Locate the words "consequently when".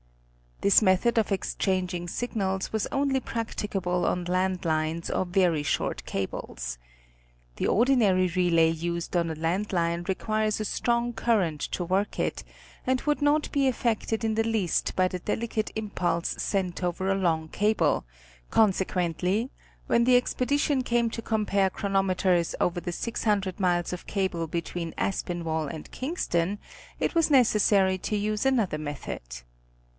18.51-20.03